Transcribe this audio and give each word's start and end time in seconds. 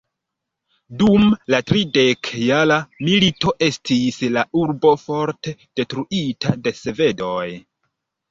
Dum 1.01 1.25
la 1.55 1.59
tridekjara 1.71 2.77
milito 3.09 3.53
estis 3.67 4.17
la 4.37 4.43
urbo 4.61 4.95
forte 5.03 5.55
detruita 5.81 6.57
de 6.69 6.73
svedoj. 6.81 7.47